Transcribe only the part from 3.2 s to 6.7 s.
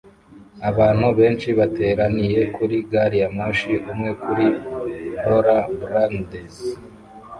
ya moshi- umwe kuri rollerblades